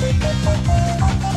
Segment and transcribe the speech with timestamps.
[0.00, 1.29] Música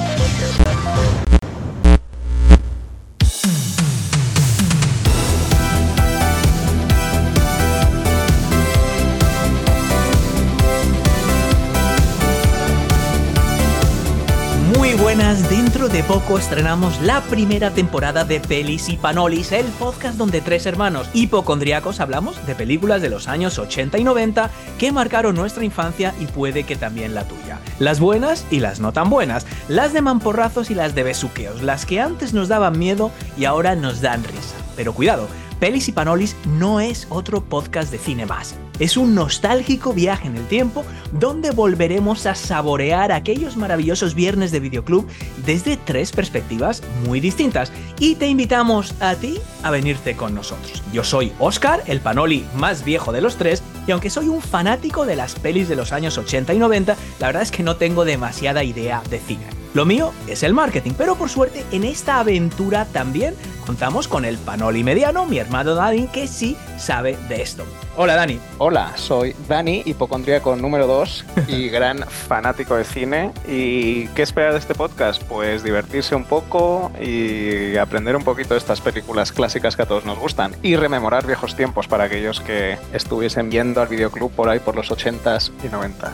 [15.01, 20.39] Buenas, dentro de poco estrenamos la primera temporada de Pelis y Panolis, el podcast donde
[20.39, 25.65] tres hermanos hipocondriacos hablamos de películas de los años 80 y 90 que marcaron nuestra
[25.65, 27.59] infancia y puede que también la tuya.
[27.79, 31.85] Las buenas y las no tan buenas, las de mamporrazos y las de besuqueos, las
[31.85, 34.55] que antes nos daban miedo y ahora nos dan risa.
[34.75, 35.27] Pero cuidado,
[35.59, 38.55] Pelis y Panolis no es otro podcast de cine más.
[38.79, 44.59] Es un nostálgico viaje en el tiempo donde volveremos a saborear aquellos maravillosos viernes de
[44.59, 45.07] videoclub
[45.45, 47.71] desde tres perspectivas muy distintas.
[47.99, 50.81] Y te invitamos a ti a venirte con nosotros.
[50.91, 55.05] Yo soy Oscar, el Panoli más viejo de los tres, y aunque soy un fanático
[55.05, 58.05] de las pelis de los años 80 y 90, la verdad es que no tengo
[58.05, 59.52] demasiada idea de cine.
[59.73, 63.33] Lo mío es el marketing, pero por suerte en esta aventura también
[63.65, 67.63] contamos con el Panoli mediano, mi hermano Dani, que sí sabe de esto.
[67.97, 68.39] Hola Dani.
[68.59, 73.31] Hola, soy Dani, hipocondríaco número 2 y gran fanático de cine.
[73.47, 75.23] ¿Y qué esperar de este podcast?
[75.23, 80.05] Pues divertirse un poco y aprender un poquito de estas películas clásicas que a todos
[80.05, 84.59] nos gustan y rememorar viejos tiempos para aquellos que estuviesen viendo al videoclub por ahí
[84.59, 86.11] por los 80s y 90.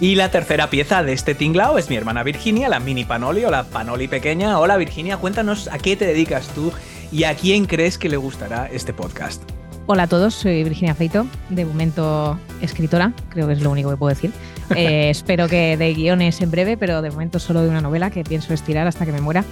[0.00, 3.50] Y la tercera pieza de este tinglao es mi hermana Virginia, la mini Panoli o
[3.50, 4.60] la Panoli pequeña.
[4.60, 6.72] Hola Virginia, cuéntanos a qué te dedicas tú
[7.10, 9.57] y a quién crees que le gustará este podcast.
[9.90, 13.96] Hola a todos, soy Virginia Feito, de momento escritora, creo que es lo único que
[13.96, 14.32] puedo decir.
[14.76, 18.22] Eh, espero que de guiones en breve, pero de momento solo de una novela que
[18.22, 19.42] pienso estirar hasta que me muera.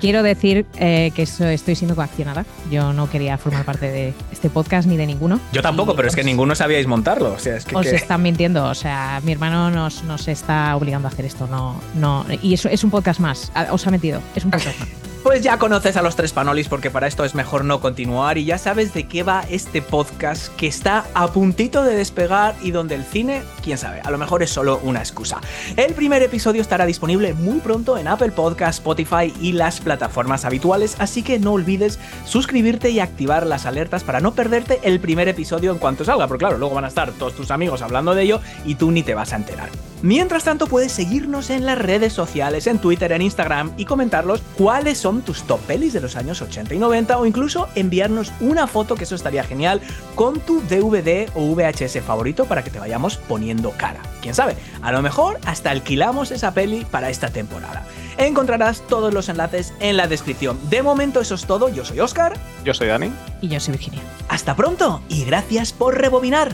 [0.00, 2.46] Quiero decir eh, que estoy siendo coaccionada.
[2.70, 5.40] Yo no quería formar parte de este podcast ni de ninguno.
[5.52, 7.32] Yo tampoco, Y pero es que ninguno sabíais montarlo.
[7.32, 10.76] O sea, es que, Os que- están mintiendo, o sea, mi hermano nos, nos está
[10.76, 14.22] obligando a hacer esto, no, no, y eso es un podcast más, os ha metido,
[14.36, 14.88] es un podcast más.
[15.22, 18.44] Pues ya conoces a los tres panolis porque para esto es mejor no continuar y
[18.44, 22.96] ya sabes de qué va este podcast que está a puntito de despegar y donde
[22.96, 25.40] el cine, quién sabe, a lo mejor es solo una excusa.
[25.76, 30.96] El primer episodio estará disponible muy pronto en Apple Podcast, Spotify y las plataformas habituales,
[30.98, 35.70] así que no olvides suscribirte y activar las alertas para no perderte el primer episodio
[35.70, 38.40] en cuanto salga, porque claro, luego van a estar todos tus amigos hablando de ello
[38.64, 39.68] y tú ni te vas a enterar.
[40.02, 44.98] Mientras tanto, puedes seguirnos en las redes sociales, en Twitter, en Instagram y comentarlos cuáles
[44.98, 48.94] son tus top pelis de los años 80 y 90 o incluso enviarnos una foto,
[48.94, 49.82] que eso estaría genial,
[50.14, 54.00] con tu DVD o VHS favorito para que te vayamos poniendo cara.
[54.22, 57.84] Quién sabe, a lo mejor hasta alquilamos esa peli para esta temporada.
[58.16, 60.58] Encontrarás todos los enlaces en la descripción.
[60.70, 63.10] De momento eso es todo, yo soy Oscar, Yo soy Dani.
[63.40, 64.00] Y yo soy Virginia.
[64.28, 66.52] hasta pronto y gracias por rebobinar.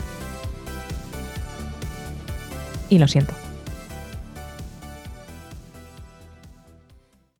[2.89, 3.33] Y lo siento.